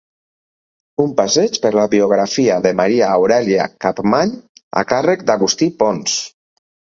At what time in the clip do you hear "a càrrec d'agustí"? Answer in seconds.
4.83-5.69